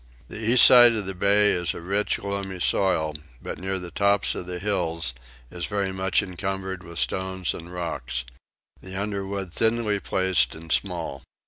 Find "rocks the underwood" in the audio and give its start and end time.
7.71-9.53